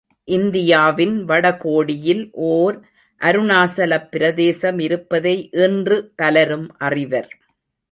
[0.27, 2.77] இந்தியாவின் வட கோடியில் ஓர்
[3.21, 5.49] அருணாசலப் பிரதேசம் இருப்பதை
[5.59, 7.31] இன்று பலரும் அறிவர்.